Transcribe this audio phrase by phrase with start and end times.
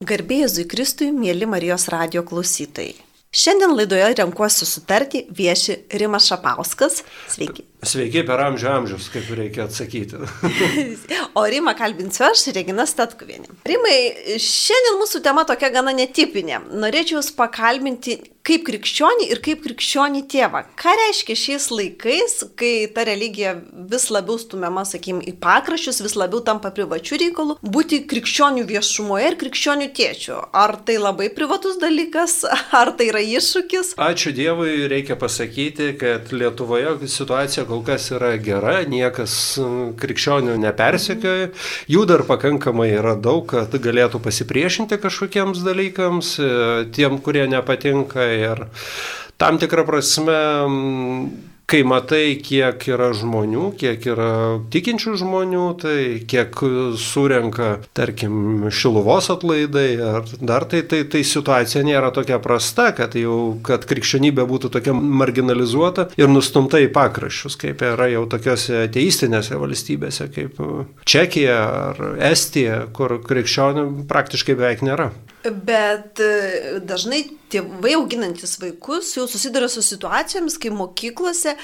[0.00, 2.94] Garbėjai Kristui, mėly Marijos radio klausytojai.
[3.36, 7.02] Šiandien laidoje renkuosi sutartį vieši Rimas Šapauskas.
[7.28, 7.69] Sveiki.
[7.80, 10.18] Sveiki per amžių amžius, kaip reikia atsakyti.
[11.38, 13.48] o Rimą kalbinsiu aš, Regina Statkuvienė.
[13.68, 13.96] Rimai,
[14.36, 16.60] šiandien mūsų tema tokia gana netipinė.
[16.76, 20.62] Norėčiau Jūs pakalbinti kaip krikščionį ir kaip krikščionį tėvą.
[20.80, 23.54] Ką reiškia šiais laikais, kai ta religija
[23.90, 29.38] vis labiau stumiama, sakykim, į pakraščius, vis labiau tampa privačių reikalų, būti krikščionių viešumoje ir
[29.40, 30.38] krikščionių tėčių.
[30.56, 32.40] Ar tai labai privatus dalykas,
[32.80, 33.94] ar tai yra iššūkis?
[34.00, 39.34] Ačiū Dievui, reikia pasakyti, kad Lietuvoje situacija kol kas yra gera, niekas
[40.00, 41.52] krikščionių nepersekioja,
[41.90, 46.50] jų dar pakankamai yra daug, kad galėtų pasipriešinti kažkokiems dalykams, e,
[46.96, 48.66] tiem, kurie nepatinka ir
[49.40, 50.40] tam tikrą prasme
[51.70, 54.32] kai matai, kiek yra žmonių, kiek yra
[54.72, 55.98] tikinčių žmonių, tai
[56.30, 56.56] kiek
[56.98, 63.38] surenka, tarkim, šiluvos atlaidai ar dar tai, tai, tai situacija nėra tokia prasta, kad jau,
[63.66, 70.30] kad krikščionybė būtų tokia marginalizuota ir nustumta į pakraščius, kaip yra jau tokiose ateistinėse valstybėse,
[70.34, 70.58] kaip
[71.10, 71.58] Čekija
[71.90, 75.10] ar Estija, kur krikščionių praktiškai beveik nėra.
[75.40, 81.54] Bet e, dažnai tėvai auginantis vaikus jau susiduria su situacijomis, kai mokyklose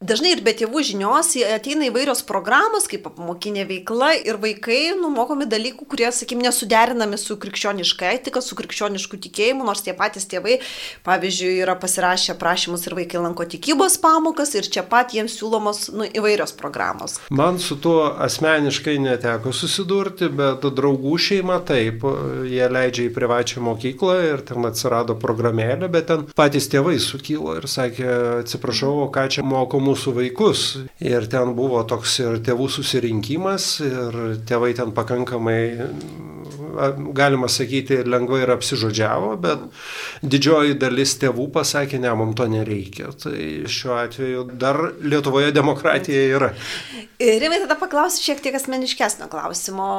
[0.00, 5.84] Dažnai ir be tėvų žinios ateina įvairios programos, kaip apmokinė veikla ir vaikai numokomi dalykų,
[5.92, 10.56] kurie, sakykim, nesuderinami su krikščioniška etika, su krikščionišku tikėjimu, nors tie patys tėvai,
[11.04, 16.08] pavyzdžiui, yra pasirašę prašymus ir vaikai lanko tikybos pamokas ir čia pat jiems siūlomos nu,
[16.08, 17.18] įvairios programos.
[17.28, 22.08] Man su tuo asmeniškai neteko susidurti, bet draugų šeima taip,
[22.48, 27.68] jie leidžia į privačią mokyklą ir ten atsirado programėlė, bet ten patys tėvai sukilo ir
[27.68, 30.64] sakė, atsiprašau, ką čia mokomu mūsų vaikus.
[31.02, 35.60] Ir ten buvo toks ir tėvų susirinkimas, ir tėvai ten pakankamai
[37.16, 39.66] galima sakyti, lengvai ir apsižodžiavo, bet
[40.22, 43.12] didžioji dalis tėvų pasakė, ne, mums to nereikia.
[43.20, 43.36] Tai
[43.70, 46.52] šiuo atveju dar Lietuvoje demokratija yra.
[47.20, 49.90] Rimai, tada paklausiu šiek tiek asmeniškesnio klausimo.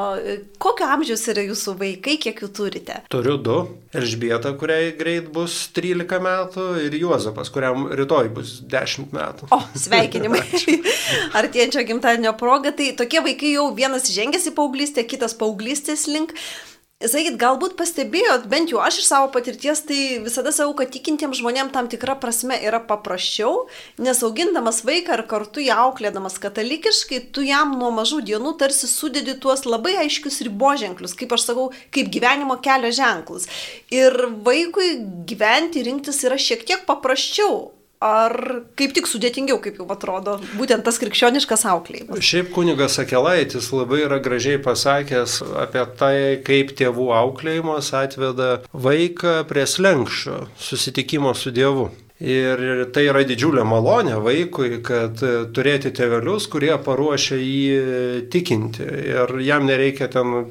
[0.62, 3.02] Kokio amžiaus yra jūsų vaikai, kiek jų turite?
[3.14, 3.59] Turiu du.
[3.94, 9.52] Elžbieta, kuriai greit bus 13 metų, ir Juozapas, kuriam rytoj bus 10 metų.
[9.52, 10.42] O, sveikinimai.
[11.42, 16.34] Artėjančio gimtadienio proga, tai tokie vaikai jau vienas žengęs į paauglystę, kitas paauglystės link.
[17.02, 21.74] Sakyt, galbūt pastebėjot, bent jau aš iš savo patirties, tai visada sakau, kad tikintiems žmonėms
[21.74, 23.66] tam tikra prasme yra paprasčiau,
[23.98, 29.34] nes augindamas vaiką ar kartu jį auklėdamas katalikiškai, tu jam nuo mažų dienų tarsi sudedi
[29.42, 33.50] tuos labai aiškius riboženklius, kaip aš sakau, kaip gyvenimo kelio ženklus.
[33.90, 34.14] Ir
[34.46, 34.94] vaikui
[35.26, 38.34] gyventi, rinktis yra šiek tiek paprasčiau ar
[38.80, 42.22] kaip tik sudėtingiau, kaip jau atrodo, būtent tas krikščioniškas auklėjimas?
[42.26, 49.68] Šiaip kunigas Akelaitis labai yra gražiai pasakęs apie tai, kaip tėvų auklėjimas atveda vaiką prie
[49.70, 51.92] slengščio susitikimo su Dievu.
[52.22, 55.18] Ir tai yra didžiulė malonė vaikui, kad
[55.56, 58.86] turėti tėvelius, kurie paruošia jį tikinti.
[58.86, 60.44] Ir jam nereikia ten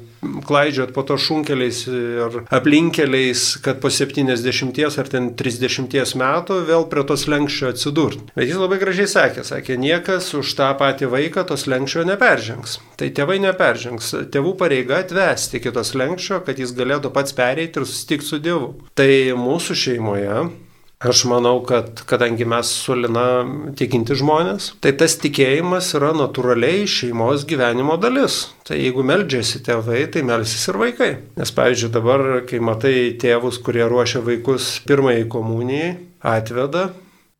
[0.45, 7.05] klaidžiot po to šunkeliais ir aplinkeliais, kad po 70 ar ten 30 metų vėl prie
[7.07, 8.25] tos lenkščio atsidurti.
[8.35, 12.79] Bet jis labai gražiai sakė, sakė, niekas už tą patį vaiką tos lenkščio neperžengs.
[12.99, 14.11] Tai tėvai neperžengs.
[14.33, 18.73] Tėvų pareiga atvesti kitos lenkščio, kad jis galėtų pats pereiti ir susitikti su Dievu.
[18.97, 19.09] Tai
[19.39, 20.35] mūsų šeimoje
[21.01, 23.41] Aš manau, kad kadangi mes su Lina
[23.73, 28.43] tikinti žmonės, tai tas tikėjimas yra natūraliai šeimos gyvenimo dalis.
[28.67, 31.09] Tai jeigu meldžiasi tėvai, tai melsis ir vaikai.
[31.41, 36.91] Nes pavyzdžiui dabar, kai matai tėvus, kurie ruošia vaikus pirmai komunijai, atveda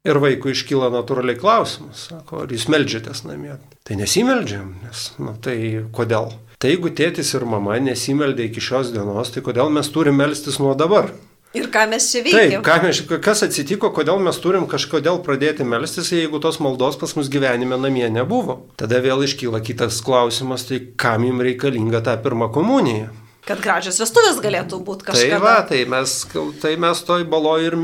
[0.09, 3.59] ir vaikui iškyla natūraliai klausimas, sako, ar jūs meldžiatės namie.
[3.85, 5.59] Tai nesimeldžiam, nes, na tai
[5.93, 6.33] kodėl?
[6.57, 10.73] Tai jeigu tėtis ir mama nesimeldė iki šios dienos, tai kodėl mes turime melstis nuo
[10.77, 11.13] dabar?
[11.51, 12.61] Ir ką mes čia veikiame?
[12.63, 17.27] Taip, mes, kas atsitiko, kodėl mes turim kažkodėl pradėti melstis, jeigu tos maldos pas mus
[17.31, 18.61] gyvenime namie nebuvo.
[18.79, 23.09] Tada vėl iškyla kitas klausimas, tai kam jums reikalinga ta pirma komunija?
[23.47, 25.29] Kad gražios vestuvės galėtų būti kažkas.
[25.31, 26.13] Tai va, tai mes,
[26.61, 27.75] tai mes toj balo ir,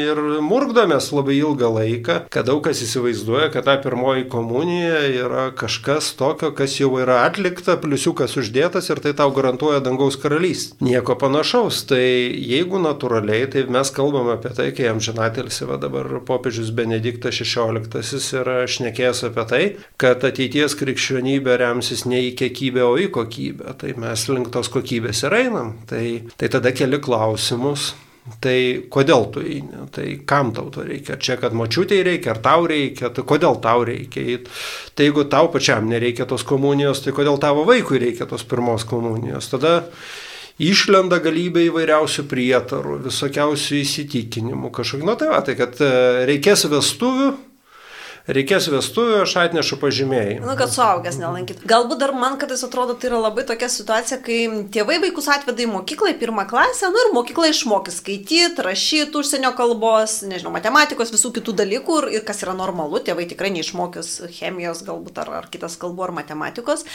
[0.00, 6.12] ir murgdomės labai ilgą laiką, kad daug kas įsivaizduoja, kad ta pirmoji komunija yra kažkas
[6.18, 10.78] tokio, kas jau yra atlikta, pliusiukas uždėtas ir tai tau garantuoja dangaus karalystė.
[10.84, 11.84] Nieko panašaus.
[11.88, 17.38] Tai jeigu natūraliai, tai mes kalbame apie tai, kai jam žinatelsi, va dabar popiežius Benediktas
[17.44, 19.62] XVI yra šnekėjęs apie tai,
[20.00, 23.76] kad ateities krikščionybė remsis ne į kiekybę, o į kokybę.
[23.78, 25.74] Tai mes link tos kokybės valstybės ir einam.
[25.86, 27.94] Tai, tai tada keli klausimus.
[28.40, 32.64] Tai kodėl tu eini, tai kam tau to reikia, čia kad mačiutėjai reikia, ar tau
[32.64, 34.38] reikia, tai kodėl tau reikia.
[34.96, 39.50] Tai jeigu tau pačiam nereikia tos komunijos, tai kodėl tavo vaikui reikia tos pirmos komunijos.
[39.52, 39.82] Tada
[40.56, 45.04] išlenda galybė įvairiausių prietarų, visokiausių įsitikinimų, kažkokių.
[45.04, 45.92] Nu tai va, tai kad e,
[46.32, 47.28] reikės vestuvių,
[48.30, 50.46] reikės vestuvių, aš atnešu pažymėjimą.
[50.48, 51.60] Nu, kad suaugęs nelankyt.
[51.68, 54.38] Galbūt dar man kartais atrodo, tai yra labai tokia situacija, kai
[54.72, 59.52] tėvai vaikus atveda į mokyklą, į pirmą klasę, nu ir mokykla išmokys skaityti, rašyti užsienio
[59.58, 64.84] kalbos, nežinau, matematikos, visų kitų dalykų ir, ir kas yra normalu, tėvai tikrai neišmokys chemijos
[64.88, 66.88] galbūt ar, ar kitas kalbų ar matematikos.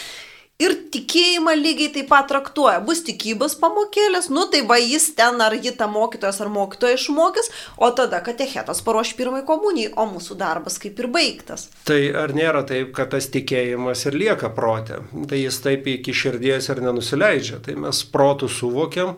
[0.59, 2.81] Ir tikėjimą lygiai taip pat traktuoja.
[2.83, 7.47] Bus tikybos pamokėlės, nu tai va jis ten ar ji ta mokytojas ar mokytoja išmokys,
[7.79, 11.69] o tada katechetas paruoš pirmai komunijai, o mūsų darbas kaip ir baigtas.
[11.87, 14.99] Tai ar nėra taip, kad tas tikėjimas ir lieka protė?
[15.31, 17.61] Tai jis taip iki širdies ir nenusileidžia.
[17.63, 19.15] Tai mes protų suvokiam,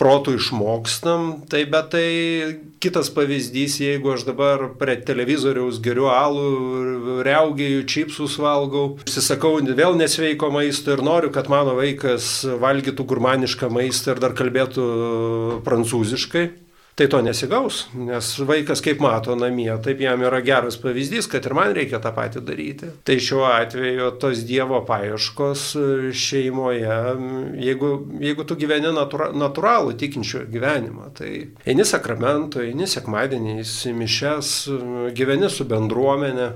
[0.00, 2.08] protų išmokstam, tai bet tai
[2.82, 10.50] kitas pavyzdys, jeigu aš dabar prie televizoriaus geriu alų, reaugėjų, čipsus valgau, užsisakau vėl nesveiko
[10.64, 14.84] maisto ir noriu, kad mano vaikas valgytų gurmanišką maistą ir dar kalbėtų
[15.66, 16.44] prancūziškai,
[16.94, 21.56] tai to nesigaus, nes vaikas kaip mato namie, taip jam yra geras pavyzdys, kad ir
[21.58, 22.90] man reikia tą patį daryti.
[23.04, 25.64] Tai šiuo atveju tos Dievo paieškos
[26.14, 26.98] šeimoje,
[27.66, 27.90] jeigu,
[28.22, 31.32] jeigu tu gyveni natura, natūralų tikinčių gyvenimą, tai
[31.66, 34.54] eini sakramentų, eini sekmadieniais, mišes,
[35.18, 36.52] gyveni su bendruomenė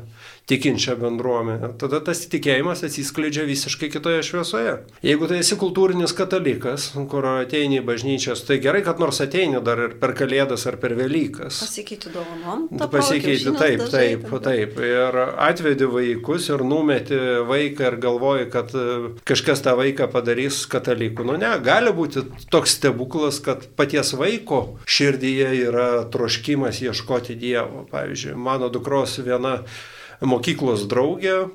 [0.49, 4.75] tikinčią bendruomenę, tada tas tikėjimas atsiskleidžia visiškai kitoje šviesoje.
[5.05, 9.83] Jeigu tai esi kultūrinis katalikas, kur ateini į bažnyčias, tai gerai, kad nors ateini dar
[9.85, 11.61] ir per Kalėdas ar per Velykas.
[11.61, 12.65] Pasikeiti dovanom.
[12.95, 14.81] Pasikeiti taip, taip, taip.
[14.89, 17.19] Ir atvedi vaikus ir numeti
[17.49, 18.87] vaiką ir galvoji, kad e,
[19.29, 21.29] kažkas tą vaiką padarys kataliku.
[21.29, 27.85] Nu ne, gali būti toks stebuklas, kad paties vaiko širdyje yra troškimas ieškoti Dievo.
[27.93, 29.59] Pavyzdžiui, mano dukros viena
[30.21, 31.49] mokyklos draugė,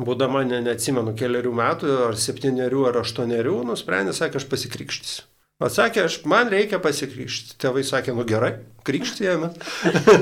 [0.00, 5.26] būdama, ne, neatsimenu, keliarių metų, ar septyniarių, ar aštuoniarių, nusprendė, sakė, aš pasikrikštysiu.
[5.60, 7.58] Atsakė, aš, man reikia pasikrikštyti.
[7.60, 8.54] Tėvai sakė, nu gerai,
[8.88, 9.50] krikštijame.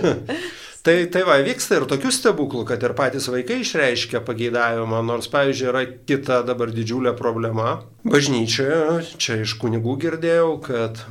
[0.87, 5.69] tai, tai va, vyksta ir tokių stebuklų, kad ir patys vaikai išreiškia pageidavimą, nors, pavyzdžiui,
[5.71, 7.77] yra kita dabar didžiulė problema.
[8.03, 11.05] Bažnyčioje, čia iš kunigų girdėjau, kad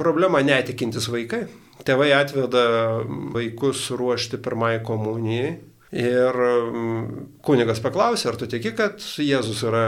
[0.00, 1.44] problema netikintis vaikai.
[1.84, 2.64] Tėvai atveda
[3.36, 5.58] vaikus ruošti pirmai komunijai
[5.94, 9.84] Ir mm, kunigas paklausė, ar tu tiki, kad Jėzus yra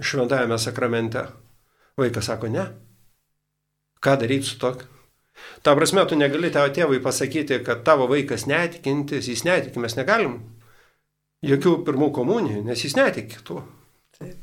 [0.00, 1.26] šventajame sakramente?
[2.00, 2.64] Vaikas sako, ne.
[4.00, 4.88] Ką daryti su tokiu?
[5.62, 10.38] Ta prasme, tu negali tavo tėvui pasakyti, kad tavo vaikas netikintis, jis netiki, mes negalim
[11.46, 13.62] jokių pirmų komunijų, nes jis netiki tuo.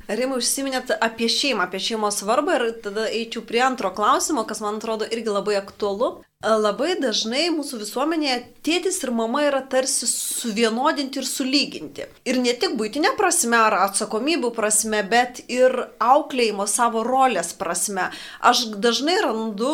[0.07, 4.79] Rimai užsiminėt apie šeimą, apie šeimos svarbą ir tada eičiau prie antro klausimo, kas man
[4.79, 6.13] atrodo irgi labai aktualu.
[6.43, 8.35] Labai dažnai mūsų visuomenėje
[8.65, 12.05] tėtis ir mama yra tarsi suvienodinti ir sulyginti.
[12.27, 15.73] Ir ne tik būtinė prasme ar atsakomybių prasme, bet ir
[16.03, 18.11] auklėjimo savo rolės prasme.
[18.45, 19.71] Aš dažnai randu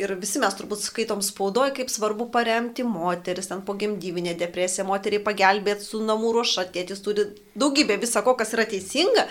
[0.00, 5.22] ir visi mes turbūt skaitom spaudoje, kaip svarbu paremti moteris, ten po gimdyvinė depresija, moteriai
[5.22, 9.28] pagelbėti su namų ruoša, tėtis turi daugybę visako, kas yra teisinga.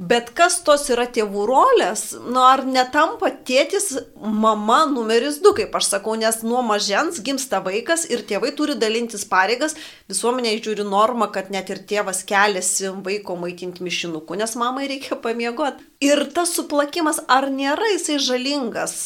[0.00, 5.90] Bet kas tos yra tėvų rolės, nu ar netampa tėtis mama numeris du, kaip aš
[5.92, 9.76] sakau, nes nuo mažens gimsta vaikas ir tėvai turi dalintis pareigas,
[10.10, 15.86] visuomenė žiūri normą, kad net ir tėvas keliasi vaiko maitinti mišinuku, nes mamai reikia pamiegoti.
[16.02, 18.96] Ir tas suplakimas, ar nėra jisai žalingas,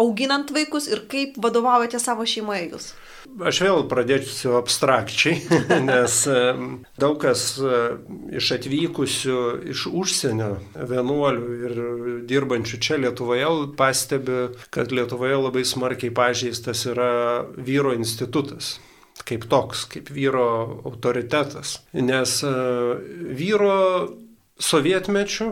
[0.00, 2.92] auginant vaikus ir kaip vadovaujate savo šeimoje jūs?
[3.40, 5.38] Aš vėl pradėsiu abstrakčiai,
[5.88, 6.16] nes
[7.00, 7.78] daug kas e,
[8.40, 9.38] iš atvykusių
[9.72, 11.80] iš užsienio vienuolių ir
[12.28, 14.42] dirbančių čia Lietuvoje pastebi,
[14.74, 17.10] kad Lietuvoje labai smarkiai pažeistas yra
[17.56, 18.78] vyro institutas
[19.26, 20.46] kaip toks, kaip vyro
[20.88, 21.78] autoritetas.
[21.92, 22.52] Nes e,
[23.36, 23.76] vyro
[24.60, 25.50] sovietmečių,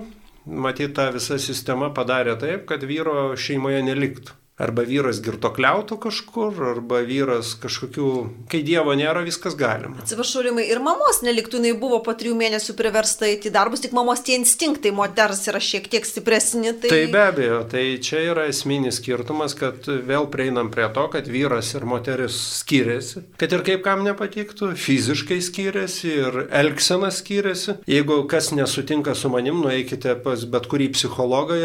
[0.49, 7.00] matyt, ta visa sistema padarė taip, kad vyro šeimoje neliktų arba vyras girtokliautų kažkur, arba
[7.06, 8.08] vyras kažkokių,
[8.50, 10.00] kai Dievo nėra, viskas galima.
[10.02, 14.24] Atsiprašau, Rimai, ir mamos neliktų, jinai buvo po trijų mėnesių priversta įti darbus, tik mamos
[14.26, 16.74] tie instinktai moters yra šiek tiek stipresni.
[16.74, 16.90] Tai...
[16.90, 21.70] tai be abejo, tai čia yra esminis skirtumas, kad vėl prieinam prie to, kad vyras
[21.78, 27.78] ir moteris skiriasi, kad ir kaip kam nepatiktų, fiziškai skiriasi ir elgsena skiriasi.
[27.88, 31.58] Jeigu kas nesutinka su manim, nueikite pas bet kurį psichologą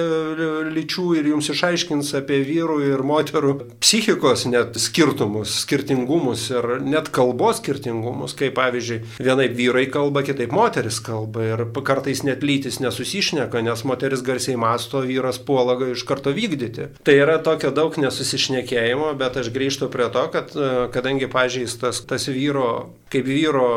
[0.74, 7.62] lyčių ir jums išaiškins apie vyrų ir moterų psichikos net skirtumus, skirtingumus ir net kalbos
[7.62, 13.84] skirtingumus, kaip pavyzdžiui, vienaip vyrai kalba, kitaip moteris kalba ir kartais net lytis nesusišneka, nes
[13.88, 16.90] moteris garsiai masto, vyras puolaga iš karto vykdyti.
[17.04, 22.30] Tai yra tokio daug nesusišnekėjimo, bet aš grįžtu prie to, kad e, kadangi pažeistas tas
[22.32, 23.68] vyro, kaip vyro,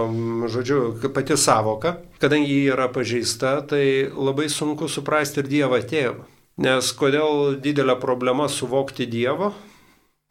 [0.52, 0.80] žodžiu,
[1.14, 6.35] pati savoka, kadangi ji yra pažeista, tai labai sunku suprasti ir Dievą tėvą.
[6.62, 9.52] Nes kodėl didelė problema suvokti Dievą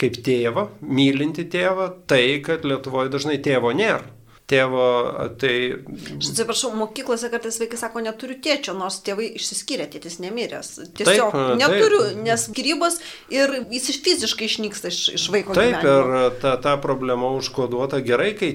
[0.01, 4.15] kaip tėvą, mylinti tėvą, tai, kad Lietuvoje dažnai tėvo nėra
[4.49, 4.85] tėvo,
[5.41, 5.53] tai...
[6.19, 10.71] Aš atsiprašau, mokyklose kartais vaikai sako, neturiu tėčio, nors tėvai išsiskyrė, tėtis nemiręs.
[10.97, 12.19] Tiesiog taip, neturiu, taip.
[12.27, 12.99] nes skirybos
[13.33, 15.55] ir jis fiziškai išnyksta iš, iš vaiko.
[15.57, 16.25] Taip, gyvenimo.
[16.27, 18.53] ir ta, ta problema užkoduota gerai, kai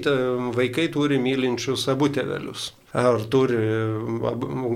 [0.55, 3.59] vaikai turi mylinčius abu tėvelius ar turi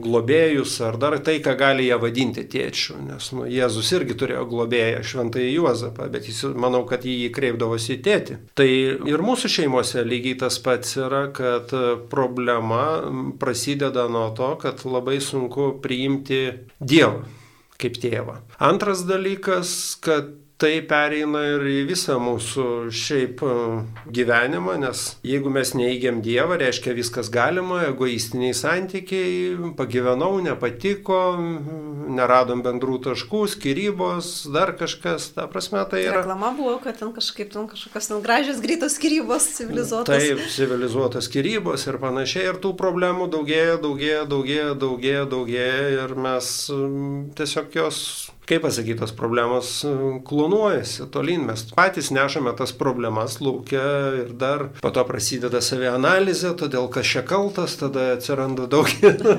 [0.04, 2.98] globėjus, ar dar tai, ką gali jie vadinti tėčiu.
[3.08, 8.00] Nes nu, Jėzus irgi turėjo globėją šventąjį Juozapą, bet jis, manau, kad jį kreipdavosi į
[8.06, 8.38] tėtį.
[8.58, 8.68] Tai
[9.10, 11.72] ir mūsų šeimose lygiai tas pats yra, kad
[12.12, 12.84] problema
[13.40, 16.44] prasideda nuo to, kad labai sunku priimti
[16.78, 17.24] Dievą
[17.80, 18.38] kaip tėvą.
[18.62, 20.30] Antras dalykas, kad
[20.60, 23.54] tai pereina ir į visą mūsų šiaip e,
[24.14, 31.18] gyvenimą, nes jeigu mes neįgiam Dievą, reiškia viskas galima, egoistiniai santykiai, pagyvenau, nepatiko,
[32.14, 36.22] neradom bendrų taškų, skirybos, dar kažkas, ta prasme tai yra.
[36.22, 40.14] Reklama buvo, kad ten kažkaip ten kažkokios ten gražios greitos skirybos, civilizuotos.
[40.14, 46.54] Taip, civilizuotos skirybos ir panašiai, ir tų problemų daugėja, daugėja, daugėja, daugėja, daugėja ir mes
[47.34, 48.00] tiesiog jos
[48.48, 49.92] kaip pasakyti, tos problemos e,
[50.28, 53.86] klonuojasi tolyn, mes patys nešame tas problemas laukia
[54.20, 58.90] ir dar po to prasideda savianalizė, todėl kas čia kaltas, tada atsiranda daug,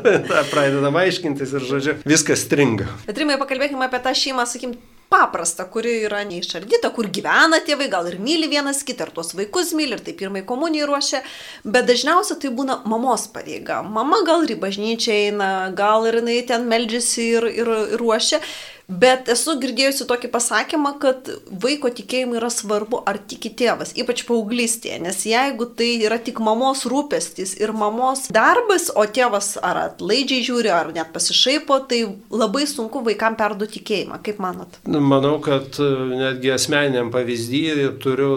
[0.54, 2.90] pradedam aiškintis ir žodžiu, viskas stringa.
[3.06, 4.78] Bet rimai, pakalbėkime apie tą šeimą, sakykim,
[5.10, 9.74] paprasta, kuri yra neišardyta, kur gyvena tėvai, gal ir myli vienas kitą, ir tuos vaikus
[9.78, 11.22] myli, ir tai pirmai komunijai ruošia,
[11.64, 13.82] bet dažniausiai tai būna mamos pareiga.
[13.86, 18.42] Mama gal ir į bažnyčią eina, gal ir jinai ten meldžiasi ir, ir, ir ruošia.
[18.88, 25.00] Bet esu girdėjusi tokį pasakymą, kad vaiko tikėjimui yra svarbu, ar tiki tėvas, ypač paauglystėje,
[25.02, 30.74] nes jeigu tai yra tik mamos rūpestis ir mamos darbas, o tėvas ar atlaidžiai žiūri,
[30.74, 34.22] ar net pasišaipo, tai labai sunku vaikam perduoti tikėjimą.
[34.26, 34.80] Kaip manot?
[34.86, 35.90] Manau, kad e,
[36.22, 37.66] netgi asmeniniam pavyzdį
[38.04, 38.32] turiu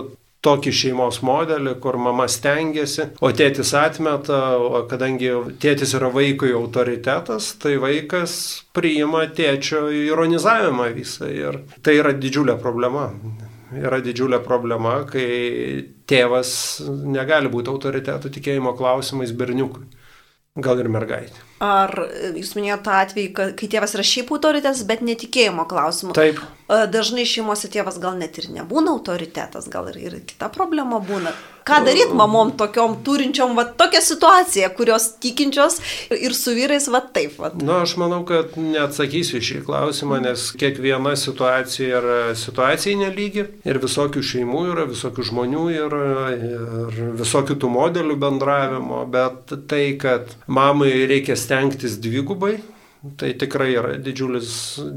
[0.44, 7.52] tokį šeimos modelį, kur mama stengiasi, o tėtis atmeta, o kadangi tėtis yra vaikui autoritetas,
[7.62, 8.38] tai vaikas
[8.76, 13.10] priima tėčio ironizavimą visą ir tai yra didžiulė problema.
[13.68, 15.26] Yra didžiulė problema, kai
[16.08, 16.52] tėvas
[16.88, 19.84] negali būti autoritetų tikėjimo klausimais berniukui.
[20.64, 21.47] Gal ir mergaitė.
[21.58, 21.90] Ar
[22.38, 26.14] jūs minėjote tą atvejį, kai tėvas yra šiaip autoritetas, bet netikėjimo klausimu?
[26.14, 26.38] Taip.
[26.68, 31.32] Dažnai šeimose tėvas gal net ir nebūna autoritetas, gal ir, ir kita problema būna.
[31.68, 35.76] Ką daryti mamom tokiom turinčiom, va tokią situaciją, kurios tikinčios
[36.16, 37.34] ir su vyrais, va taip.
[37.40, 37.50] Va.
[37.56, 43.80] Na, nu, aš manau, kad neatsakysiu šį klausimą, nes kiekviena situacija yra situacijai nelygi ir
[43.82, 50.92] visokių šeimų yra, visokių žmonių yra ir visokių tų modelių bendravimo, bet tai, kad mamai
[51.10, 52.58] reikia stengtis dvigubai,
[53.16, 54.48] Tai tikrai yra didžiulis,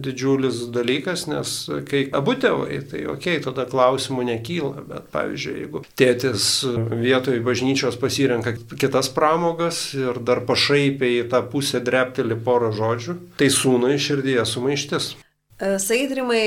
[0.02, 1.52] didžiulis dalykas, nes
[1.86, 6.48] kai abu tėvai, tai ok, tada klausimų nekyla, bet pavyzdžiui, jeigu tėtis
[6.90, 13.52] vietoj bažnyčios pasirenka kitas pramogas ir dar pašaipiai į tą pusę drepteli porą žodžių, tai
[13.54, 15.14] sūnui širdyje sumaištis.
[15.62, 16.42] E, Saidrimai,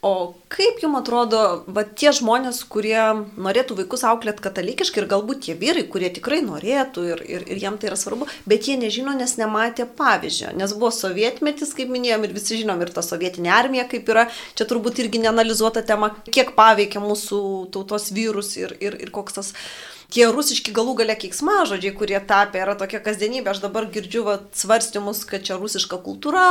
[0.00, 1.38] O kaip jums atrodo,
[1.74, 3.00] va tie žmonės, kurie
[3.34, 7.80] norėtų vaikus auklėti katalikiškai ir galbūt tie vyrai, kurie tikrai norėtų ir, ir, ir jiem
[7.82, 12.36] tai yra svarbu, bet jie nežino, nes nematė pavyzdžio, nes buvo sovietmetis, kaip minėjom, ir
[12.36, 17.02] visi žinom, ir ta sovietinė armija kaip yra, čia turbūt irgi neanalizuota tema, kiek paveikia
[17.02, 17.42] mūsų
[17.74, 19.54] tautos vyrus ir, ir, ir koks tas
[20.12, 23.52] tie rusiški galų gale keiksmažodžiai, kurie tapę yra tokia kasdienybė.
[23.52, 26.44] Aš dabar girdžiu va, svarstymus, kad čia rusiška kultūra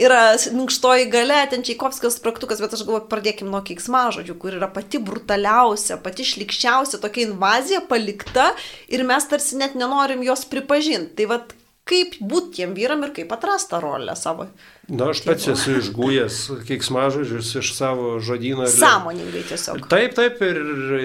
[0.00, 5.02] yra minkštoji gale, ten Čaikovskis praktukas, bet aš galvoju, pradėkim nuo keiksmažodžių, kur yra pati
[5.02, 8.52] brutaliausia, pati šlikščiausia tokia invazija palikta
[8.92, 11.16] ir mes tarsi net nenorim jos pripažinti.
[11.18, 11.56] Tai vad
[11.88, 14.46] kaip būti tiem vyram ir kaip atrasti tą rolę savo.
[14.88, 18.66] Na, aš pats esu išgūjęs keiksmažodžius iš savo žodyno.
[18.68, 18.74] Ir...
[18.74, 19.86] Sąmoningai tiesiog.
[19.90, 20.60] Taip, taip, ir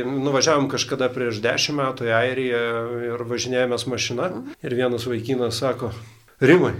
[0.05, 2.61] nuvažiavom kažkada prieš dešimt metų į Airiją
[3.09, 4.29] ir važinėjomės mašina.
[4.29, 4.59] Mhm.
[4.61, 5.91] Ir vienas vaikinas sako,
[6.37, 6.75] Rimai,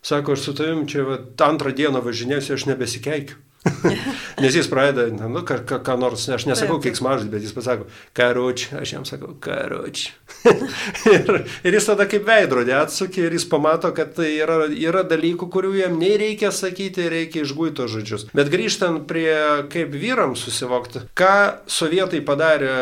[0.00, 3.43] sako, aš su tavim čia va, antrą dieną važinėsiu, aš nebesikeikiu.
[4.42, 8.66] Nes jis pradeda, nu, ką, ką, ką nors, aš nesakau keiksmažodį, bet jis pasako, karoč,
[8.76, 10.10] aš jam sakau, karoč.
[11.14, 11.32] ir,
[11.64, 15.74] ir jis tada kaip veidrodė atsukė ir jis pamato, kad tai yra, yra dalykų, kurių
[15.80, 18.28] jam nei reikia sakyti, reikia išguito žodžius.
[18.36, 19.32] Bet grįžtant prie
[19.72, 21.34] kaip vyrams susivokti, ką
[21.70, 22.74] sovietai padarė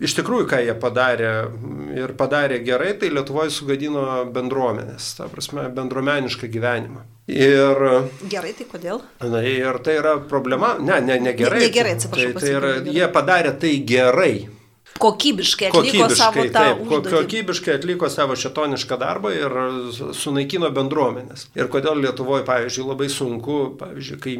[0.00, 1.32] iš tikrųjų, ką jie padarė
[1.98, 7.04] ir padarė gerai, tai Lietuvoje sugadino bendruomenės, ta prasme, bendruomenišką gyvenimą.
[7.32, 7.78] Ir,
[8.28, 8.98] gerai, tai kodėl?
[9.24, 11.62] Na, ir tai yra problema, ne, ne, ne gerai.
[11.62, 12.34] Ne, ne gerai, atsiprašau.
[12.36, 14.34] Tai, tai yra, jie padarė tai gerai.
[15.02, 17.14] Kokybiškai atliko savo tą taip, užduotį.
[17.16, 19.56] kokybiškai atliko savo šetonišką darbą ir
[20.16, 21.48] sunaikino bendruomenės.
[21.58, 24.36] Ir kodėl Lietuvoje, pavyzdžiui, labai sunku, pavyzdžiui, kai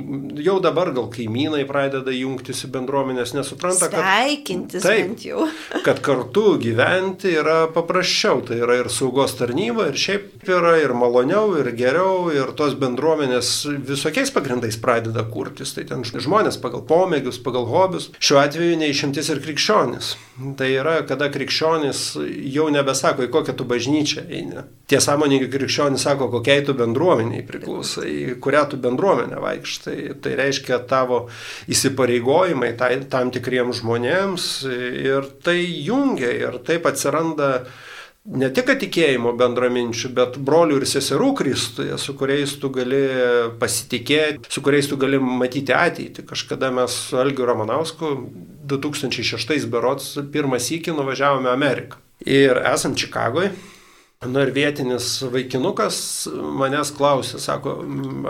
[0.47, 4.03] jau dabar gal kaimynai pradeda jungtis į bendruomenės, nesupranta, kad...
[4.03, 5.13] Sveikintis Taip.
[5.13, 5.47] bent jau.
[5.87, 8.43] kad kartu gyventi yra paprasčiau.
[8.47, 13.53] Tai yra ir saugos tarnyba, ir šiaip yra ir maloniau, ir geriau, ir tos bendruomenės
[13.89, 15.75] visokiais pagrindais pradeda kurtis.
[15.77, 18.11] Tai ten žmonės pagal pomėgius, pagal hobius.
[18.23, 20.15] Šiuo atveju neišimtis ir krikščionis.
[20.59, 22.01] Tai yra, kada krikščionis
[22.53, 24.65] jau nebesako, į kokią tu bažnyčią eini.
[24.91, 29.99] Tie sąmoningi krikščionis sako, kokiai tu bendruomeniai priklausai, į kurią tu bendruomenę vaikštai.
[30.25, 31.25] Tai reiškia tavo
[31.73, 37.53] įsipareigojimai tai, tam tikriems žmonėms ir tai jungia ir taip atsiranda
[38.25, 43.03] ne tik tikėjimo bendraminčių, bet brolių ir seserų Kristuje, su kuriais tu gali
[43.61, 46.27] pasitikėti, su kuriais tu gali matyti ateitį.
[46.29, 48.15] Kažkada mes su Algiu Ramanausku
[48.71, 51.99] 2006 berots pirmą sykį nuvažiavome Ameriką.
[52.23, 53.51] Ir esam Čikagoje.
[54.23, 55.97] Nu ir vietinis vaikinukas
[56.31, 57.81] manęs klausė, sako,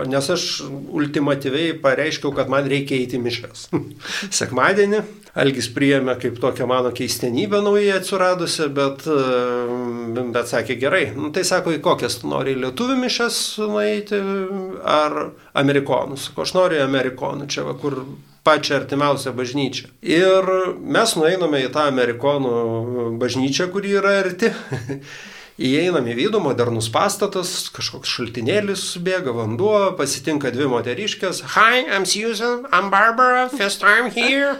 [0.09, 3.67] nes aš ultimatyviai pareiškiau, kad man reikia eiti mišęs.
[4.39, 9.05] Sekmadienį Algis priėmė kaip tokią mano keistenybę naujai atsiradusią, bet,
[10.35, 11.07] bet sakė gerai.
[11.17, 14.21] Nu, tai sako, į kokias tu nori lietuvių mišęs nueiti
[14.85, 15.17] ar
[15.57, 16.19] amerikonų.
[16.21, 18.03] Sako, aš noriu amerikonų, čia va, kur
[18.45, 19.89] pačią artimiausią bažnyčią.
[20.05, 20.49] Ir
[20.81, 24.53] mes nueiname į tą amerikonų bažnyčią, kuri yra arti.
[25.53, 31.43] Įeinam į vidų, modernus pastatas, kažkoks šaltinėlis subėga, vanduo, pasitinka dvi moteriškės.
[31.53, 34.55] Hi, I'm Susan, I'm Barbara, first time here.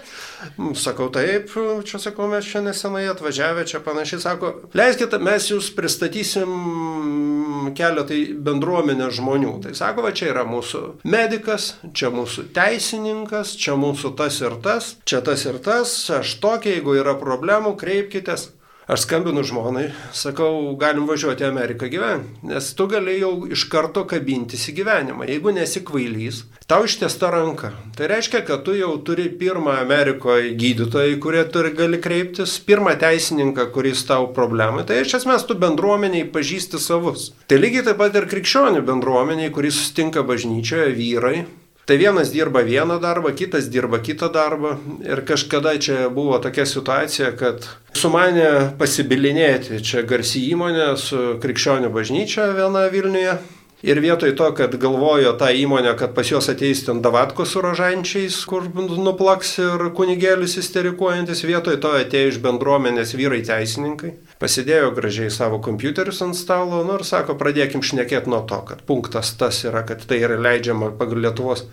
[0.78, 1.50] Sakau taip,
[1.90, 9.10] čia sakau, mes čia nesenai atvažiavę, čia panašiai sako, leiskite, mes jūs pristatysim keletai bendruomenę
[9.18, 9.58] žmonių.
[9.66, 14.98] Tai sako, va čia yra mūsų medikas, čia mūsų teisininkas, čia mūsų tas ir tas,
[15.10, 18.52] čia tas ir tas, aš tokia, jeigu yra problemų, kreipkitės.
[18.88, 24.04] Aš skambinu žmonai, sakau, galim važiuoti į Ameriką gyventi, nes tu gali jau iš karto
[24.10, 25.24] kabintis į gyvenimą.
[25.30, 27.72] Jeigu nesi kvailys, tau ištiesta ranka.
[27.96, 32.98] Tai reiškia, kad tu jau turi pirmą Amerikoje gydytoją, į kurį turi gali kreiptis, pirmą
[33.00, 34.84] teisininką, kuris tau problemai.
[34.90, 37.30] Tai iš esmės tu bendruomeniai pažįsti savus.
[37.48, 41.38] Tai lygiai taip pat ir krikščionių bendruomeniai, kuris sustinka bažnyčioje, vyrai,
[41.86, 44.78] Tai vienas dirba vieną darbą, kitas dirba kitą darbą.
[45.04, 47.68] Ir kažkada čia buvo tokia situacija, kad
[48.00, 53.36] sumanė pasibilinėti čia garsi įmonė su krikščionių bažnyčia viena Vilniuje.
[53.84, 58.38] Ir vietoj to, kad galvojo tą įmonę, kad pas juos ateis ten davatko su rožančiais,
[58.48, 64.14] kur nuplaks ir kunigėlis isterikuojantis, vietoj to atėjo iš bendruomenės vyrai teisininkai,
[64.44, 69.32] pasidėjo gražiai savo kompiuterius ant stalo, nu ir sako, pradėkim šnekėti nuo to, kad punktas
[69.40, 71.64] tas yra, kad tai yra leidžiama pagal Lietuvos.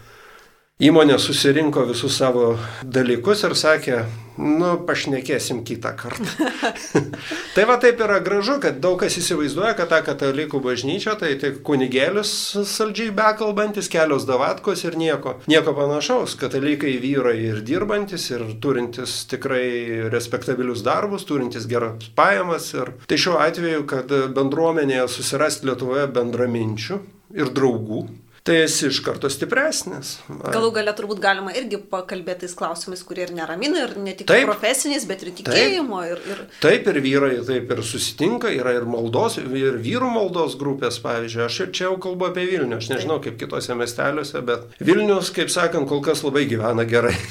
[0.80, 3.96] Įmonė susirinko visus savo dalykus ir sakė,
[4.40, 6.46] nu, pašnekėsim kitą kartą.
[7.54, 11.58] tai va taip yra gražu, kad daug kas įsivaizduoja, kad ta katalikų bažnyčia tai tik
[11.68, 12.32] kunigėlius
[12.70, 15.34] saldžiai bekalbantis, kelios davatkos ir nieko.
[15.52, 16.38] Nieko panašaus.
[16.40, 22.72] Katalikai vyrai ir dirbantis, ir turintis tikrai respektabilius darbus, turintis geras pajamas.
[22.72, 27.02] Ir tai šiuo atveju, kad bendruomenėje susirasti Lietuvoje bendraminčių
[27.36, 28.06] ir draugų,
[28.42, 30.14] tai esi iš karto stipresnis.
[30.28, 34.46] Galų galia turbūt galima irgi pakalbėti tais klausimais, kurie ir neramina, ir ne tik taip,
[34.48, 36.00] profesiniais, bet ir tikėjimo.
[36.00, 36.60] Taip, ir, ir...
[36.62, 41.44] taip ir vyrai taip ir susitinka, yra ir maldos, ir vyrų maldos grupės, pavyzdžiui.
[41.46, 43.36] Aš čia jau kalbu apie Vilnių, aš nežinau taip.
[43.36, 47.16] kaip kitose miesteliuose, bet Vilnius, kaip sakant, kol kas labai gyvena gerai.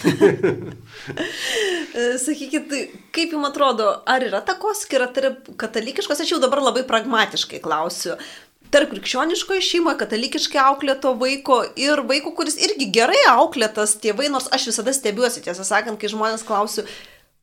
[2.19, 2.69] Sakykit,
[3.15, 8.15] kaip jums atrodo, ar yra takoskira tarp katalikiškos, aš jau dabar labai pragmatiškai klausiu,
[8.73, 14.69] tarp krikščioniškoje šeimoje, katalikiškai auklėto vaiko ir vaiko, kuris irgi gerai auklėtas tėvai, nors aš
[14.71, 16.85] visada stebiuosi, tiesą sakant, kai žmonės klausiu,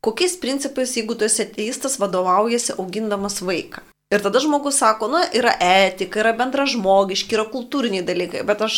[0.05, 3.83] kokiais principais, jeigu tu esi ateistas, vadovaujasi augindamas vaiką.
[4.07, 8.77] Ir tada žmogus sako, na, yra etika, yra bendražmogiški, yra kultūriniai dalykai, bet aš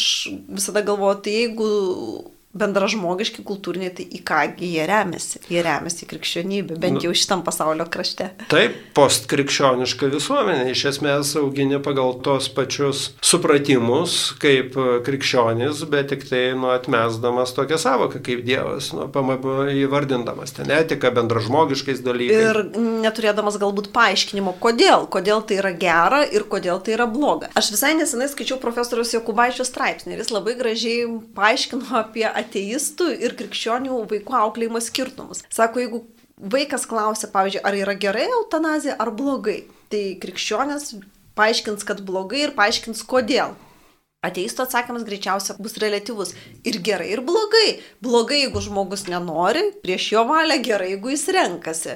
[0.50, 1.68] visada galvoju, tai jeigu
[2.58, 5.42] bendražmogiški kultūriniai, tai į kągi jie remiasi?
[5.54, 8.32] Jie remiasi krikščionybė, bent jau šitam pasaulio krašte.
[8.50, 10.72] Taip, postkrikščioniška visuomenė.
[10.74, 14.74] Iš esmės augini pagal tos pačius supratimus kaip
[15.06, 19.06] krikščionis, bet tik tai nu, atmesdamas tokią savoką kaip Dievas, nu,
[19.86, 22.50] įvardindamas ten etiką, bendražmogiškais dalykais.
[22.50, 22.62] Ir
[23.06, 27.52] neturėdamas galbūt paaiškinimo, kodėl, kodėl tai yra gera ir kodėl tai yra bloga.
[27.60, 31.06] Aš visai nesenai skaičiau profesorius Jokubaičio straipsnį ir jis labai gražiai
[31.38, 35.44] paaiškino apie ateistų ir krikščionių vaikų auklėjimo skirtumus.
[35.54, 36.04] Sako, jeigu
[36.40, 40.94] vaikas klausia, pavyzdžiui, ar yra gerai eutanazija ar blogai, tai krikščionis
[41.40, 43.56] paaiškins, kad blogai ir paaiškins, kodėl.
[44.20, 46.34] Ateisto atsakymas greičiausia bus relativus.
[46.68, 47.78] Ir gerai, ir blogai.
[48.04, 51.96] Blogai, jeigu žmogus nenori, prieš jo valią, gerai, jeigu jis renkasi.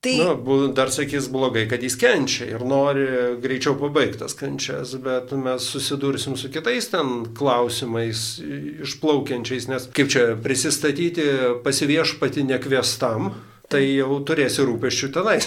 [0.00, 0.14] Tai...
[0.18, 3.06] Nu, dar sakys blogai, kad jis kenčia ir nori
[3.42, 8.38] greičiau pabaigtas kančias, bet mes susidursim su kitais ten klausimais
[8.86, 11.26] išplaukiančiais, nes kaip čia prisistatyti
[11.64, 13.32] pasiviešpati nekviestam,
[13.72, 15.46] tai jau turėsi rūpeščių tenais.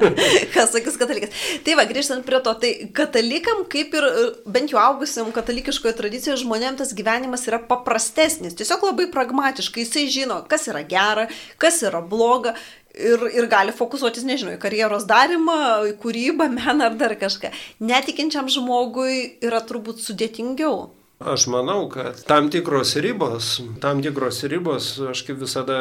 [0.54, 1.34] Kas sakys katalikas.
[1.66, 4.06] Tai va, grįžtant prie to, tai katalikam, kaip ir
[4.50, 8.58] bent jau augusiam katalikiškoje tradicijoje žmonėms tas gyvenimas yra paprastesnis.
[8.58, 11.28] Tiesiog labai pragmatiškai jisai žino, kas yra gera,
[11.62, 12.56] kas yra bloga.
[12.90, 15.60] Ir, ir gali fokusuotis, nežinau, į karjeros darimą,
[15.92, 17.52] į kūrybą, meną ar dar kažką.
[17.86, 20.88] Netikinčiam žmogui yra turbūt sudėtingiau.
[21.20, 25.74] Aš manau, kad tam tikros ribos, tam tikros ribos, aš kaip visada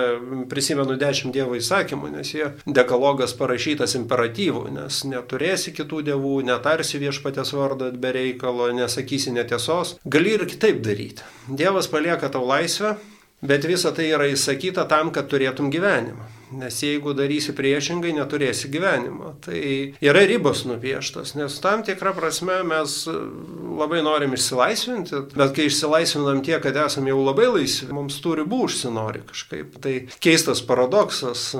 [0.51, 7.53] prisimenu dešimt dievo įsakymų, nes jie dekalogas parašytas imperatyvų, nes neturėsi kitų dievų, netarsi viešpatės
[7.55, 11.23] vardą be reikalo, nesakysi netiesos, gali ir kitaip daryti.
[11.47, 12.97] Dievas palieka tau laisvę,
[13.39, 16.27] bet visa tai yra įsakyta tam, kad turėtum gyvenimą.
[16.51, 19.35] Nes jeigu darysi priešingai, neturėsi gyvenimo.
[19.45, 19.59] Tai
[20.01, 22.95] yra ribos nupieštos, nes tam tikrą prasme mes
[23.79, 28.63] labai norim išsilaisvinti, bet kai išsilaisvinam tie, kad esame jau labai laisvi, mums tų ribų
[28.65, 29.77] užsinori kažkaip.
[29.83, 31.51] Tai keistas paradoksas,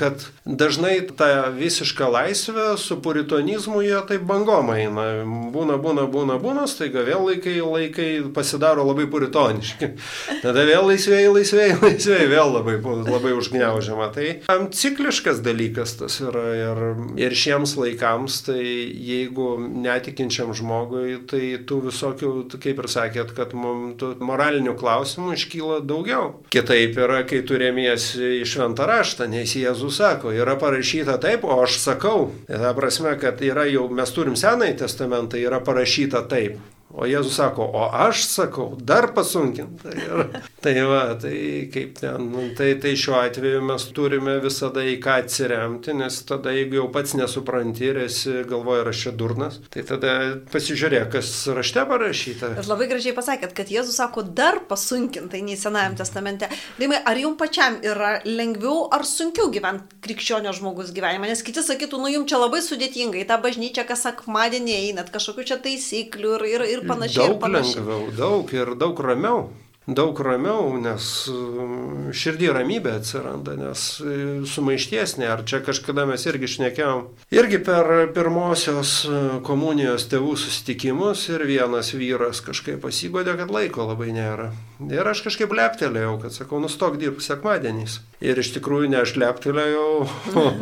[0.00, 5.06] kad dažnai ta visiška laisvė su puritonizmu jie taip bangom eina.
[5.52, 9.92] Būna, būna, būna, būna, staiga vėl laikai, laikai pasidaro labai puritoniški.
[10.40, 14.08] Tada vėl laisvėjai, laisvėjai, laisvėjai, vėl labai, labai užgneužiama.
[14.14, 16.80] Tai Tai cikliškas dalykas tas yra ir,
[17.18, 22.32] ir šiems laikams, tai jeigu netikinčiam žmogui, tai tų visokių,
[22.62, 26.30] kaip ir sakėt, kad mums moralinių klausimų iškyla daugiau.
[26.54, 31.80] Kitaip yra, kai turėmiesi į šventą raštą, nes Jėzus sako, yra parašyta taip, o aš
[31.82, 32.30] sakau.
[32.46, 36.60] Ta prasme, kad yra jau, mes turim senąjį testamentą, yra parašyta taip.
[36.92, 39.92] O Jėzus sako, o aš sakau, dar pasunkinta.
[39.96, 40.26] Ir,
[40.64, 41.36] tai va, tai
[41.72, 46.52] kaip ten, nu, tai, tai šiuo atveju mes turime visada į ką atsiremti, nes tada
[46.52, 50.12] jeigu jau pats nesupranti ir esi galvoja, ar aš čia durnas, tai tada
[50.52, 52.52] pasižiūrėk, kas rašte parašyta.
[52.58, 56.50] Bet labai gražiai pasakėt, kad Jėzus sako, dar pasunkinta nei Senajame testamente.
[56.76, 61.32] Rimai, ar jums pačiam yra lengviau ar sunkiau gyventi krikščionio žmogus gyvenimą?
[61.32, 65.48] Nes kiti sakytų, nu jums čia labai sudėtinga, į tą bažnyčią kas akmadienį einat, kažkokių
[65.48, 67.26] čia taisyklių ir, ir, ir ir panašiai.
[67.26, 67.82] Daug ir panašiai.
[67.82, 69.48] lengviau, daug ir daug ramiau
[69.86, 74.16] daug ramiau, nes mm, širdį ramybė atsiranda, nes e,
[74.46, 75.26] sumaišties ne.
[75.32, 77.08] Ar čia kažkada mes irgi šnekėjom.
[77.34, 84.12] Irgi per pirmosios e, komunijos tėvų susitikimus ir vienas vyras kažkaip pasigodė, kad laiko labai
[84.14, 84.52] nėra.
[84.86, 87.98] Ir aš kažkaip leptelėjau, kad sakau, nustok dirbti sekmadieniais.
[88.22, 89.88] Ir iš tikrųjų ne aš leptelėjau,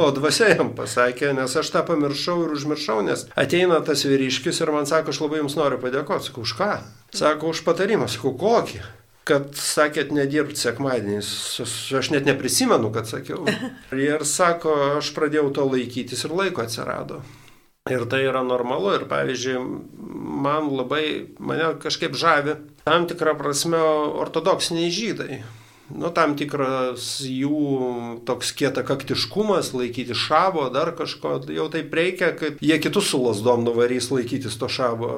[0.01, 4.73] o dvasia jam pasakė, nes aš tą pamiršau ir užmiršau, nes ateina tas vyriškis ir
[4.73, 6.31] man sako, aš labai jums noriu padėkoti.
[6.31, 6.73] Sakau, už ką?
[7.17, 8.09] Sako, už patarimą.
[8.09, 8.81] Sakau, kokį?
[9.31, 11.31] Kad sakėt nedirbti sekmadieniais.
[11.97, 13.47] Aš net neprisimenu, kad sakiau.
[14.11, 17.23] Ir sako, aš pradėjau to laikytis ir laiko atsirado.
[17.90, 18.93] Ir tai yra normalu.
[18.99, 19.62] Ir pavyzdžiui,
[20.45, 21.05] man labai,
[21.38, 23.81] mane kažkaip žavi tam tikrą prasme
[24.25, 25.40] ortodoksiniai žydai
[25.94, 32.79] nu, tam tikras jų toks kietakaktiškumas, laikyti šabo, dar kažko, jau taip reikia, kad jie
[32.83, 35.12] kitus su lasdom nuvarys laikytis to šabo.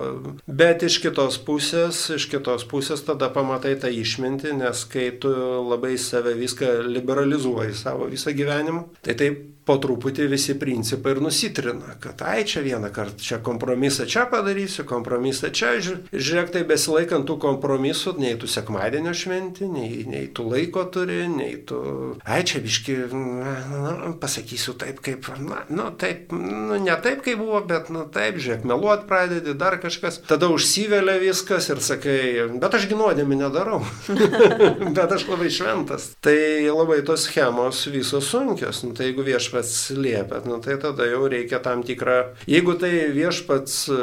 [0.46, 5.32] Bet iš kitos pusės, iš kitos pusės tada pamatai tą išmintį, nes kai tu
[5.68, 11.94] labai save viską liberalizuoji savo visą gyvenimą, tai taip po truputį visi principai ir nusitrina,
[12.02, 17.38] kad ai čia vieną kartą, čia kompromisą čia padarysiu, kompromisą čia, žiūrėk, tai besilaikant tų
[17.42, 21.78] kompromisų, nei tu sekmadienio šventi, nei, nei tu laiko turi, nei tu,
[22.26, 27.62] ai čia biški, na, pasakysiu taip, kaip, na, nu, taip, nu, ne taip, kaip buvo,
[27.68, 32.18] bet, nu, taip, žiūrėk, meluot pradedi, dar kažkas, tada užsivelia viskas ir sakai,
[32.58, 33.82] bet aš ginuodėmi nedarau,
[34.96, 36.10] bet aš labai šventas.
[36.22, 36.36] Tai
[36.72, 41.26] labai tos schemos visos sunkios, nu, tai jeigu vieš viešpats liepia, nu, tai tada jau
[41.28, 43.96] reikia tam tikrą, jeigu tai viešpats e,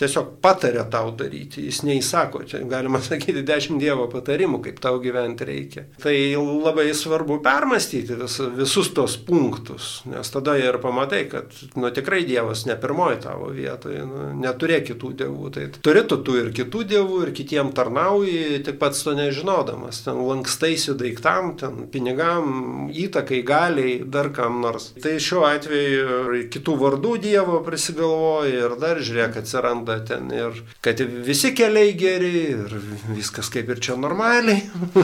[0.00, 5.46] tiesiog patarė tau daryti, jis neįsako, čia galima sakyti dešimt Dievo patarimų, kaip tau gyventi
[5.48, 5.84] reikia.
[6.02, 12.22] Tai labai svarbu permastyti vis, visus tos punktus, nes tada ir pamatai, kad nu, tikrai
[12.28, 15.52] Dievas ne pirmoji tavo vietoje, nu, neturė kitų dievų.
[15.52, 20.02] Tai turi tu tų ir kitų dievų, ir kitiem tarnauji, tik pats to nežinodamas.
[20.06, 24.90] Ten lankstaisi daiktam, ten pinigam, įtakai, galiai, dar kam nors.
[25.02, 31.52] Tai šiuo atveju kitų vardų Dievo prisigalvoja ir dar žiūrėk atsiranda ten ir kad visi
[31.56, 32.76] keliai geri ir
[33.12, 34.62] viskas kaip ir čia normaliai.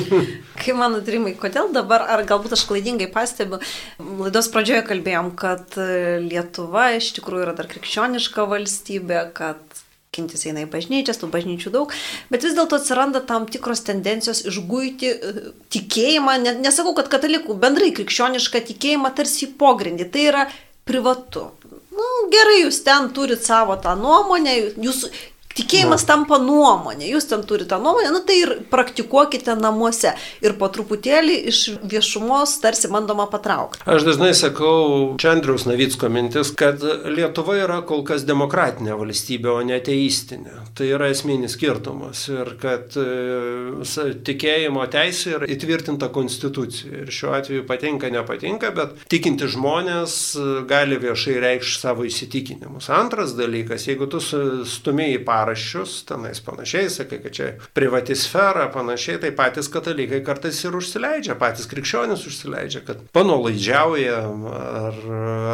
[0.58, 3.60] Kaip mano trimai, kodėl dabar, ar galbūt aš klaidingai pastebiu,
[3.98, 5.76] laidos pradžioje kalbėjom, kad
[6.24, 9.84] Lietuva iš tikrųjų yra dar krikščioniška valstybė, kad
[10.18, 11.92] tikintis eina į bažnyčias, tų bažnyčių daug,
[12.32, 15.34] bet vis dėlto atsiranda tam tikros tendencijos išguiti e,
[15.74, 20.46] tikėjimą, nesakau, kad katalikų bendrai krikščionišką tikėjimą tarsi į pogrindį, tai yra
[20.88, 21.48] privatu.
[21.94, 25.06] Nu, gerai, jūs ten turit savo tą nuomonę, jūs
[25.56, 26.08] Tikėjimas Na.
[26.12, 30.12] tampa nuomonė, jūs ten turite nuomonę, nu tai ir praktikuokite namuose.
[30.44, 33.82] Ir po truputėlį iš viešumos tarsi bandoma patraukti.
[33.88, 39.64] Aš dažnai sakau, čia Andriaus Navicko mintis, kad Lietuva yra kol kas demokratinė valstybė, o
[39.66, 40.62] ne teistinė.
[40.78, 42.26] Tai yra esminis skirtumas.
[42.30, 47.02] Ir kad e, tikėjimo teisė yra įtvirtinta konstitucijoje.
[47.08, 52.90] Ir šiuo atveju patinka, nepatinka, bet tikinti žmonės e, gali viešai reikšti savo įsitikinimus.
[52.94, 58.68] Antras dalykas, jeigu tu stumiai į parą, dienoraščius, tenais panašiai, sakai, kad čia privati sfera,
[58.72, 64.18] panašiai, tai patys katalikai kartais ir užsileidžia, patys krikščionys užsileidžia, kad panolaidžiauja
[64.52, 64.98] ar,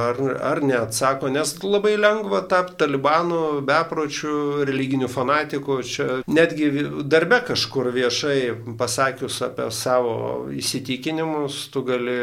[0.09, 6.71] ar, ar neatsako, nes labai lengva tapti talibanu, bepročių, religinių fanatikų, čia netgi
[7.05, 10.17] darbe kažkur viešai pasakius apie savo
[10.55, 12.21] įsitikinimus, tu gali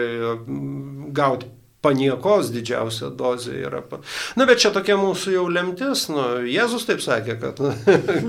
[1.11, 3.81] gauti paniekos didžiausia dozė yra.
[4.37, 7.71] Na, bet čia tokia mūsų jau lemtis, nu, Jėzus taip sakė, kad nu,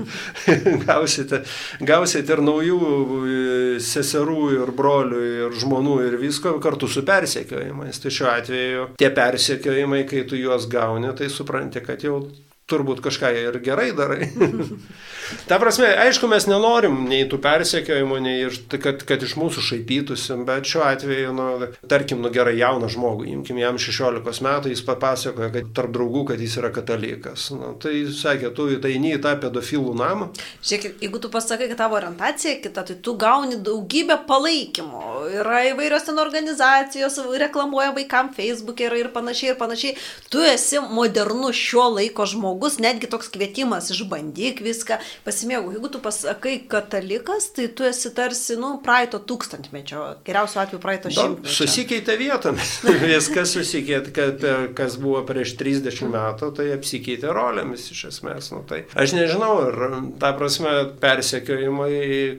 [0.87, 1.43] gausite,
[1.81, 3.35] gausite ir naujų e,
[3.83, 8.01] seserų, ir brolių, ir žmonų, ir visko kartu su persekiojimais.
[8.01, 12.23] Tai šiuo atveju tie persekiojimai, kai tu juos gauni, tai supranti, kad jau
[12.69, 14.29] turbūt kažką ir gerai darai.
[15.47, 20.35] Ta prasme, aišku, mes nenorim nei tų persekiojimų, nei ir, kad, kad iš mūsų šaipytųsi,
[20.47, 21.47] bet šiuo atveju, nu,
[21.89, 26.43] tarkim, nu gerai jauną žmogų, imkim jam 16 metų, jis papasakoja, kad tarp draugų, kad
[26.43, 27.49] jis yra katalikas.
[27.55, 30.29] Nu, tai sakė, tu tai eini į tą pedofilų namą.
[30.63, 35.03] Žiūrėk, jeigu tu pasakai, kad tavo orientacija kita, tai tu gauni daugybę palaikymo.
[35.41, 39.97] Yra įvairios ten organizacijos, reklamuoja vaikam Facebook'e ir, ir panašiai, ir panašiai.
[40.31, 45.71] Tu esi modernus šio laiko žmogus žmogus, netgi toks kvietimas, išbandyk viską, pasimėgau.
[45.73, 51.53] Jeigu tu pasakai katalikas, tai tu esi tarsi, nu, praeito tūkstantmečio, geriausiu atveju praeito šimtmečio.
[51.53, 54.45] Susikeitė vietomis, viskas susikeitė, kad
[54.77, 58.51] kas buvo prieš 30 metų, tai apsikeitė rolėmis iš esmės.
[58.53, 61.93] Nu, tai aš nežinau, ar ta prasme persekiojimai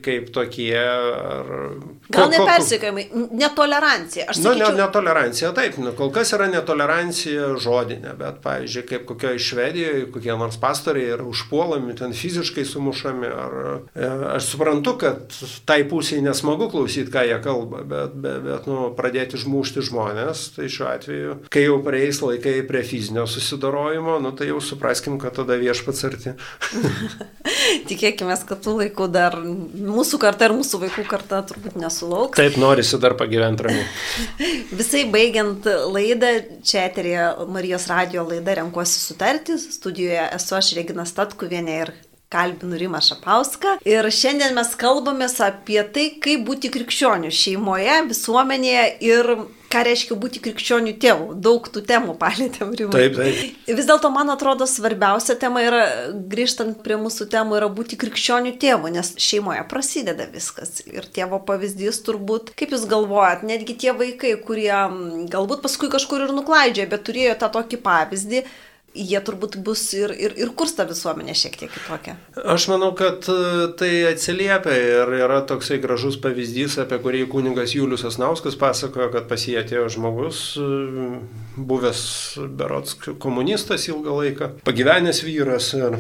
[0.05, 1.53] kaip tokie, ar...
[2.14, 4.29] Gal ne persekiojimai, netolerancija.
[4.31, 4.70] Aš sakyčiau...
[4.70, 10.04] Nu, ne, netolerancija, taip, nu, kol kas yra netolerancija žodinė, bet, pavyzdžiui, kaip kokioje Švedijoje,
[10.12, 13.31] kokie nors pastoriai yra užpuolami, ten fiziškai sumušami.
[13.45, 13.57] Ar,
[13.95, 15.37] e, aš suprantu, kad
[15.69, 20.69] tai pusiai nesmagu klausyti, ką jie kalba, bet, bet, bet nu, pradėti žmušti žmonės, tai
[20.73, 25.59] šiuo atveju, kai jau prieis laikai prie fizinio susidarojimo, nu, tai jau supraskim, kad tada
[25.61, 26.35] viešpats arti.
[27.90, 32.37] Tikėkime, kad tų laikų dar mūsų karta ir mūsų vaikų karta turbūt nesulauks.
[32.38, 33.87] Taip, norisi dar pagyventi ramiai.
[34.79, 36.33] Visai baigiant laidą,
[36.67, 39.59] čia eterėje Marijos radio laida Renkuosi sutarti,
[39.94, 41.90] studijoje esu aš Regina Statkuvienė ir
[42.35, 43.78] kalbinu Rimą Šapauską.
[43.87, 49.30] Ir šiandien mes kalbamės apie tai, kaip būti krikščionių šeimoje, visuomenėje ir
[49.70, 51.28] ką reiškia būti krikščionių tėvų.
[51.44, 52.90] Daug tų temų palėtėm Rimą.
[52.96, 53.62] Taip, taip.
[53.70, 55.85] Vis dėlto, man atrodo, svarbiausia tema yra,
[56.35, 60.80] grįžtant prie mūsų temų, yra būti krikščionių tėvų, nes šeimoje prasideda viskas.
[60.90, 64.74] Ir tėvo pavyzdys turbūt, kaip jūs galvojat, netgi tie vaikai, kurie
[65.30, 68.46] galbūt paskui kažkur ir nuklaidžia, bet turėjo tą tokį pavyzdį,
[68.94, 72.14] jie turbūt bus ir, ir, ir kurs tą visuomenę šiek tiek kitokią.
[72.54, 78.07] Aš manau, kad e, tai atsiliepia ir yra toksai gražus pavyzdys, apie kurį kunigas Julius
[78.07, 80.68] Asnauskas pasakojo, kad pas jį atėjo žmogus, e,
[81.59, 82.04] buvęs
[82.59, 85.98] berots komunistas ilgą laiką, pagyvenęs vyras ir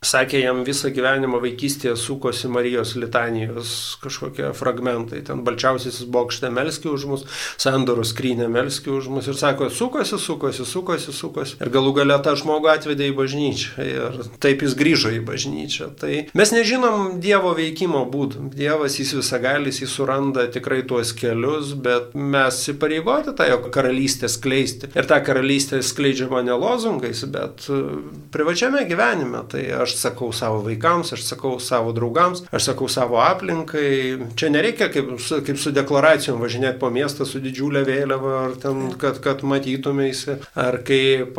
[0.00, 5.18] Sakė, jam visą gyvenimą vaikystėje sukosi Marijos litanijos kažkokie fragmentai.
[5.26, 7.24] Ten balčiausiasis bokšte melski už mus,
[7.60, 11.58] sandorų skrynė melski už mus ir sako, sukosi, sukosi, sukosi, sukosi.
[11.60, 15.90] Ir galų gale tą žmogų atvedė į bažnyčią ir taip jis grįžo į bažnyčią.
[16.00, 18.46] Tai mes nežinom Dievo veikimo būdų.
[18.56, 24.88] Dievas jis visagalis, jis suranda tikrai tuos kelius, bet mes įpareigoti tą jo karalystę skleisti.
[24.96, 27.68] Ir tą karalystę skleidžiama ne lozungais, bet
[28.32, 29.44] privačiame gyvenime.
[29.52, 34.30] Tai aš aš sakau savo vaikams, aš sakau savo draugams, aš sakau savo aplinkai.
[34.38, 39.18] Čia nereikia kaip, kaip su deklaracijom važinėti po miestą su didžiulė vėliava, ar ten, kad,
[39.24, 41.38] kad matytumėsi, ar kaip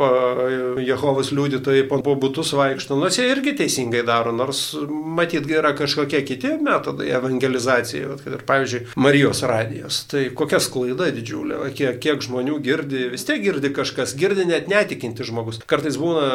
[0.82, 2.98] Jehovos liudytojai po, būtus vaikšto.
[3.00, 8.84] Nors jie irgi teisingai daro, nors matyt yra kažkokie kiti metodai evangelizacijai, kad ir pavyzdžiui
[9.02, 10.02] Marijos radijas.
[10.10, 15.26] Tai kokia sklaida didžiulė, kiek, kiek žmonių girdi, vis tiek girdi kažkas, girdi net netikinti
[15.26, 15.62] žmogus.
[15.68, 16.28] Kartais būna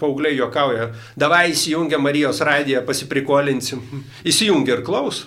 [0.00, 3.82] paaugliai juokauja, davai įsijungia Marijos radiją, pasiprikolinsim.
[4.28, 5.24] Įsijungia ir klaus.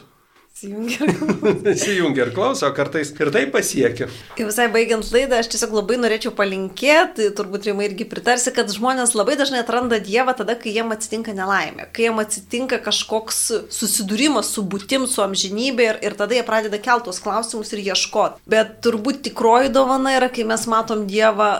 [0.59, 4.09] Įsijungia ir klauso, kartais ir tai pasiekia.
[4.35, 9.15] Ir visai baigiant laidą, aš tiesiog labai norėčiau palinkėti, turbūt Rimai irgi pritarsi, kad žmonės
[9.15, 13.39] labai dažnai atranda Dievą tada, kai jiem atsitinka nelaimė, kai jiem atsitinka kažkoks
[13.71, 18.43] susidūrimas su būtim, su amžinybė ir, ir tada jie pradeda keltos klausimus ir ieškoti.
[18.49, 21.53] Bet turbūt tikroji dovana yra, kai mes matom Dievą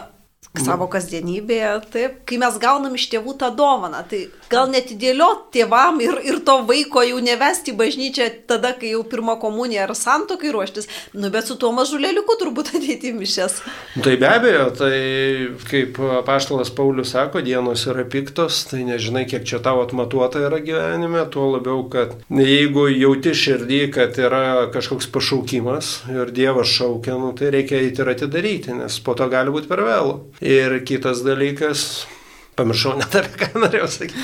[0.58, 6.00] savo kasdienybėje, taip, kai mes gaunam iš tėvų tą dovaną, tai gal net įdėliot tėvam
[6.02, 10.50] ir, ir to vaiko jau nevesti į bažnyčią tada, kai jau pirmą komuniją ar santokai
[10.50, 13.60] ruoštis, nu bet su tuo mažulėliuku turbūt ateiti į mišes.
[14.02, 14.96] Tai be abejo, tai
[15.70, 21.22] kaip paštalas Paulius sako, dienos yra piktos, tai nežinai, kiek čia tavo atmatuota yra gyvenime,
[21.30, 27.54] tuo labiau, kad jeigu jauti širdį, kad yra kažkoks pašaukimas ir Dievas šaukia, nu, tai
[27.54, 30.18] reikia eiti ir atidaryti, nes po to gali būti per vėlų.
[30.40, 32.06] Ir kitas dalykas,
[32.58, 34.20] Pamiršau net apie ką norėjau sakyti.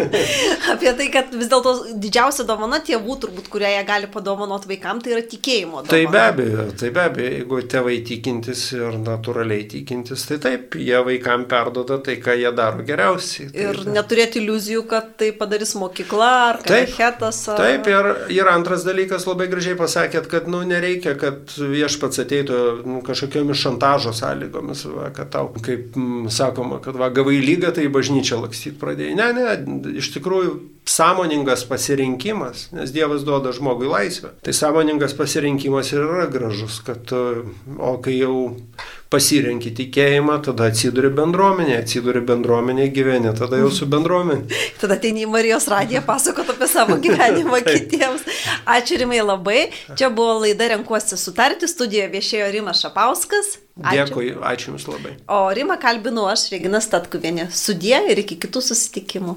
[0.74, 5.14] apie tai, kad vis dėlto didžiausia dovana tėvų, turbūt, kurią jie gali padovanoti vaikams, tai
[5.16, 5.90] yra tikėjimo dovana.
[5.90, 11.00] Tai be abejo, tai be abejo, jeigu tėvai tikintis ir natūraliai tikintis, tai taip, jie
[11.08, 13.48] vaikams perdoda tai, ką jie daro geriausiai.
[13.54, 17.40] Tai, ir neturėti iliuzijų, kad tai padarys mokykla ar katechetas.
[17.54, 17.62] Ar...
[17.62, 23.02] Taip, ir, ir antras dalykas, labai gražiai pasakėt, kad nu, nereikia, kad viešpats ateitų nu,
[23.06, 28.40] kažkokiamis šantažo sąlygomis, va, kad tau, kaip m, sakoma, kad va, gavai lygą tai bažnyčia
[28.42, 29.16] lakstyti pradėjai.
[29.18, 30.56] Ne, ne, iš tikrųjų
[30.86, 34.30] sąmoningas pasirinkimas, nes Dievas duoda žmogui laisvę.
[34.42, 38.36] Tai sąmoningas pasirinkimas ir yra gražus, kad, o kai jau
[39.10, 44.46] pasirenki tikėjimą, tada atsiduri bendruomenė, atsiduri bendruomenė gyveni, tada jau su bendruomenė.
[44.80, 48.26] tada ateini į Marijos radiją pasakot apie savo gyvenimą kitiems.
[48.78, 49.60] Ačiū Rimai labai.
[49.98, 53.56] Čia buvo laida Renkuosi sutarti, studijoje viešėjo Rimas Šapauskas.
[53.76, 54.06] Ačiū.
[54.08, 55.12] Dėkui, ačiū Jums labai.
[55.28, 57.50] O Rimą kalbinu aš, Regina Statkuvienė.
[57.52, 59.36] Sudė ir iki kitų susitikimų.